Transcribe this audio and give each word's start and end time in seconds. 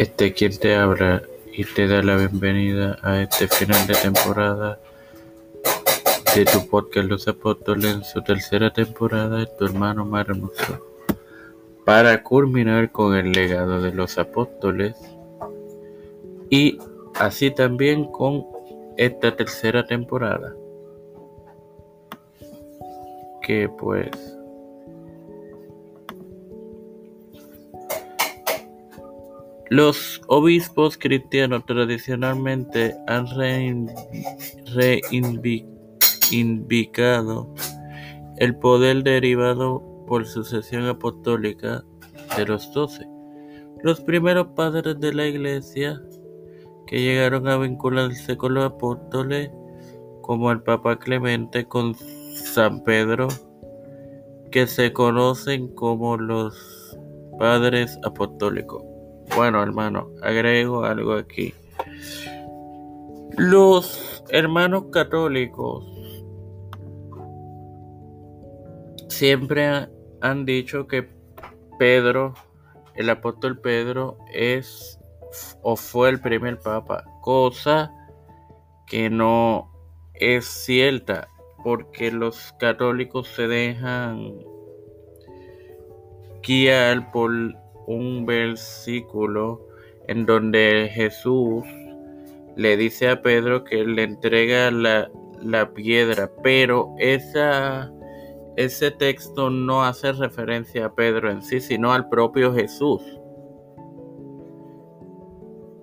Este 0.00 0.32
quien 0.32 0.56
te 0.56 0.76
habla 0.76 1.20
y 1.52 1.62
te 1.62 1.86
da 1.86 2.02
la 2.02 2.16
bienvenida 2.16 2.96
a 3.02 3.20
este 3.20 3.46
final 3.46 3.86
de 3.86 3.92
temporada 3.92 4.80
de 6.34 6.46
tu 6.46 6.66
podcast 6.70 7.06
Los 7.06 7.28
Apóstoles 7.28 7.96
en 7.96 8.04
su 8.04 8.22
tercera 8.22 8.72
temporada, 8.72 9.44
tu 9.44 9.66
hermano 9.66 10.06
más 10.06 10.26
hermoso. 10.26 10.86
Para 11.84 12.22
culminar 12.22 12.90
con 12.90 13.14
el 13.14 13.32
legado 13.32 13.82
de 13.82 13.92
los 13.92 14.16
apóstoles 14.16 14.96
y 16.48 16.78
así 17.16 17.50
también 17.50 18.06
con 18.06 18.46
esta 18.96 19.36
tercera 19.36 19.84
temporada. 19.84 20.54
Que 23.42 23.68
pues 23.68 24.08
Los 29.70 30.20
obispos 30.26 30.98
cristianos 30.98 31.64
tradicionalmente 31.64 32.94
han 33.06 33.26
reivindicado 34.74 37.54
el 38.38 38.56
poder 38.56 39.04
derivado 39.04 39.80
por 40.08 40.26
sucesión 40.26 40.86
apostólica 40.86 41.84
de 42.36 42.46
los 42.46 42.72
doce. 42.72 43.06
Los 43.84 44.00
primeros 44.00 44.48
padres 44.56 44.98
de 44.98 45.14
la 45.14 45.28
iglesia 45.28 46.02
que 46.88 47.00
llegaron 47.00 47.46
a 47.46 47.56
vincularse 47.56 48.36
con 48.36 48.54
los 48.54 48.64
apóstoles, 48.64 49.52
como 50.22 50.50
el 50.50 50.64
Papa 50.64 50.98
Clemente 50.98 51.68
con 51.68 51.94
San 51.94 52.82
Pedro, 52.82 53.28
que 54.50 54.66
se 54.66 54.92
conocen 54.92 55.68
como 55.76 56.16
los 56.16 56.98
padres 57.38 57.96
apostólicos. 58.02 58.89
Bueno, 59.36 59.62
hermano, 59.62 60.10
agrego 60.22 60.84
algo 60.84 61.14
aquí. 61.14 61.54
Los 63.36 64.24
hermanos 64.30 64.86
católicos 64.92 65.84
siempre 69.08 69.88
han 70.20 70.44
dicho 70.44 70.86
que 70.86 71.08
Pedro, 71.78 72.34
el 72.94 73.08
apóstol 73.08 73.58
Pedro, 73.60 74.18
es 74.32 74.98
o 75.62 75.76
fue 75.76 76.10
el 76.10 76.20
primer 76.20 76.58
papa, 76.58 77.04
cosa 77.20 77.92
que 78.86 79.08
no 79.10 79.70
es 80.14 80.44
cierta, 80.44 81.28
porque 81.62 82.10
los 82.10 82.52
católicos 82.58 83.28
se 83.28 83.46
dejan 83.46 84.34
guiar 86.42 87.12
por 87.12 87.30
un 87.90 88.24
versículo 88.24 89.66
en 90.06 90.24
donde 90.24 90.88
Jesús 90.92 91.64
le 92.56 92.76
dice 92.76 93.08
a 93.08 93.20
Pedro 93.20 93.64
que 93.64 93.84
le 93.84 94.04
entrega 94.04 94.70
la, 94.70 95.10
piedra, 95.74 96.30
pero 96.42 96.94
esa, 96.98 97.92
ese 98.56 98.90
texto 98.92 99.50
no 99.50 99.84
hace 99.84 100.12
referencia 100.12 100.86
a 100.86 100.94
Pedro 100.94 101.30
en 101.30 101.42
sí, 101.42 101.60
sino 101.60 101.92
al 101.92 102.08
propio 102.08 102.54
Jesús. 102.54 103.02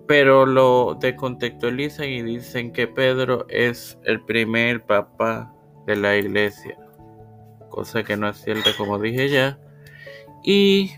Pero 0.08 0.46
lo 0.46 0.96
descontextualizan 1.02 2.08
y 2.08 2.22
dicen 2.22 2.72
que 2.72 2.88
Pedro 2.88 3.46
es 3.50 3.98
el 4.06 4.24
primer 4.24 4.86
papa 4.86 5.54
de 5.86 5.98
la 5.98 6.16
iglesia, 6.16 6.78
cosa 7.70 8.04
que 8.04 8.16
no 8.16 8.30
es 8.30 8.38
cierta 8.38 8.70
como 8.78 9.00
dije 9.00 9.28
ya. 9.30 9.60
Y 10.44 10.92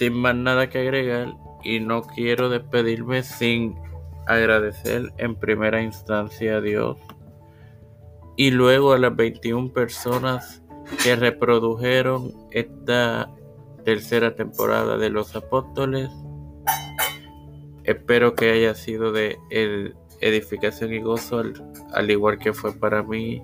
sin 0.00 0.14
más 0.14 0.34
nada 0.34 0.70
que 0.70 0.78
agregar 0.78 1.36
y 1.62 1.78
no 1.78 2.00
quiero 2.00 2.48
despedirme 2.48 3.22
sin 3.22 3.74
agradecer 4.26 5.12
en 5.18 5.36
primera 5.36 5.82
instancia 5.82 6.56
a 6.56 6.60
Dios 6.62 6.96
y 8.34 8.50
luego 8.50 8.94
a 8.94 8.98
las 8.98 9.14
21 9.14 9.74
personas 9.74 10.62
que 11.02 11.16
reprodujeron 11.16 12.32
esta 12.50 13.30
tercera 13.84 14.34
temporada 14.34 14.96
de 14.96 15.10
los 15.10 15.36
apóstoles. 15.36 16.08
Espero 17.84 18.34
que 18.34 18.52
haya 18.52 18.74
sido 18.74 19.12
de 19.12 19.36
edificación 20.22 20.94
y 20.94 21.02
gozo, 21.02 21.42
al 21.92 22.10
igual 22.10 22.38
que 22.38 22.54
fue 22.54 22.72
para 22.72 23.02
mí 23.02 23.42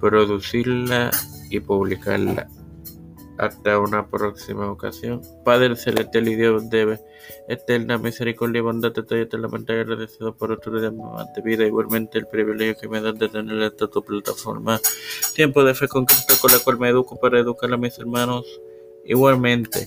producirla 0.00 1.12
y 1.48 1.60
publicarla. 1.60 2.48
Hasta 3.42 3.76
una 3.80 4.06
próxima 4.06 4.70
ocasión. 4.70 5.20
Padre 5.44 5.74
celestial 5.74 6.28
y 6.28 6.36
Dios 6.36 6.70
debe 6.70 7.00
eterna 7.48 7.98
misericordia 7.98 8.60
y 8.60 8.62
bondad 8.62 8.96
estoy 8.96 9.22
eternamente 9.22 9.72
agradecido 9.72 10.36
por 10.36 10.52
otro 10.52 10.80
día 10.80 10.92
más 10.92 11.26
de 11.34 11.42
vida. 11.42 11.66
Igualmente 11.66 12.18
el 12.18 12.28
privilegio 12.28 12.76
que 12.80 12.88
me 12.88 13.00
dan 13.00 13.18
de 13.18 13.28
tener 13.28 13.60
esta 13.62 13.88
tu 13.88 14.00
plataforma. 14.04 14.80
Tiempo 15.34 15.64
de 15.64 15.74
fe 15.74 15.88
con 15.88 16.04
Cristo 16.04 16.34
con 16.40 16.52
la 16.52 16.60
cual 16.60 16.78
me 16.78 16.90
educo 16.90 17.18
para 17.18 17.40
educar 17.40 17.72
a 17.72 17.76
mis 17.76 17.98
hermanos. 17.98 18.46
Igualmente. 19.04 19.86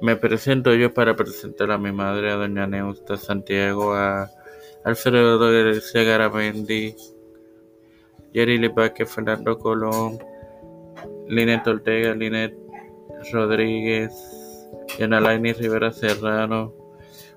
Me 0.00 0.16
presento 0.16 0.74
yo 0.74 0.94
para 0.94 1.14
presentar 1.14 1.70
a 1.72 1.76
mi 1.76 1.92
madre, 1.92 2.32
a 2.32 2.36
doña 2.36 2.66
Neusta 2.66 3.18
Santiago, 3.18 3.92
a 3.92 4.30
Alfredo 4.82 5.38
García 5.38 6.04
Garamendi, 6.04 6.96
Jerry 8.32 8.56
Lipaque, 8.56 9.04
Fernando 9.04 9.58
Colón, 9.58 10.18
Linet 11.28 11.66
Ortega, 11.66 12.14
Linet 12.14 12.54
Rodríguez, 13.32 14.12
Yanalaini 14.98 15.52
Rivera 15.52 15.92
Serrano, 15.92 16.72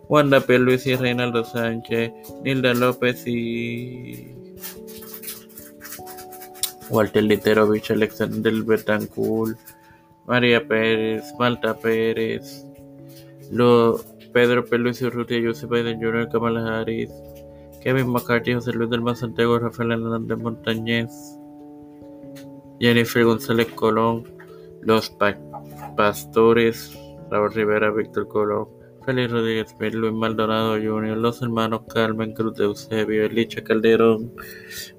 Wanda 0.08 0.42
P. 0.42 0.60
Luis 0.60 0.86
y 0.88 0.96
Reinaldo 0.96 1.44
Sánchez, 1.44 2.12
Nilda 2.44 2.74
López 2.74 3.26
y 3.28 4.36
Walter 6.90 7.24
Literovich, 7.24 7.92
Alexander 7.92 8.54
Betancourt, 8.64 9.58
María 10.26 10.68
Pérez, 10.68 11.24
Malta 11.40 11.78
Pérez, 11.78 12.66
Lo, 13.52 14.00
Pedro 14.34 14.66
P. 14.66 14.78
Luis 14.78 15.02
y 15.02 15.10
Rutia, 15.10 15.40
Joseph 15.44 15.70
Biden 15.70 16.02
Jr., 16.02 16.30
Kamala 16.30 16.80
Harris, 16.80 17.10
Kevin 17.82 18.10
McCarthy, 18.10 18.54
José 18.54 18.74
Luis 18.74 18.90
del 18.90 19.16
Santiago, 19.16 19.60
Rafael 19.60 19.92
Hernández 19.92 20.38
Montañez, 20.38 21.10
Jennifer 22.82 23.24
González 23.24 23.68
Colón, 23.76 24.24
Los 24.82 25.16
Pastores, 25.96 26.98
Raúl 27.30 27.54
Rivera, 27.54 27.92
Víctor 27.92 28.28
Colón, 28.28 28.70
Félix 29.06 29.32
Rodríguez 29.32 29.76
Luis 29.94 30.14
Maldonado 30.14 30.74
Jr., 30.74 31.16
los 31.16 31.44
hermanos 31.44 31.82
Carmen 31.94 32.34
Cruz 32.34 32.56
de 32.58 32.64
Eusebio, 32.64 33.26
Elicha 33.26 33.64
Calderón, 33.64 34.34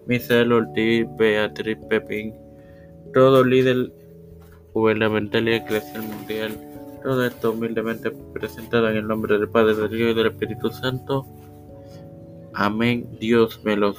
Misael 0.06 0.52
Ortiz, 0.52 1.06
Beatriz 1.18 1.76
Pepín, 1.90 2.32
todo 3.12 3.42
líder 3.42 3.92
gubernamental 4.72 5.48
y 5.48 5.54
eclesial 5.54 6.02
mundial, 6.02 6.56
todo 7.02 7.26
esto 7.26 7.50
humildemente 7.50 8.12
presentado 8.32 8.90
en 8.90 8.98
el 8.98 9.08
nombre 9.08 9.38
del 9.38 9.48
Padre, 9.48 9.74
del 9.74 9.92
Hijo 9.92 10.10
y 10.10 10.14
del 10.14 10.26
Espíritu 10.28 10.70
Santo. 10.70 11.26
Amén. 12.54 13.08
Dios 13.18 13.60
me 13.64 13.76
los 13.76 13.98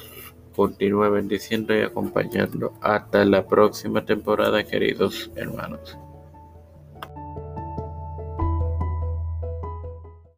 continúe 0.54 1.10
bendiciendo 1.10 1.76
y 1.76 1.82
acompañando. 1.82 2.72
Hasta 2.80 3.24
la 3.24 3.46
próxima 3.46 4.04
temporada, 4.04 4.64
queridos 4.64 5.30
hermanos. 5.36 5.98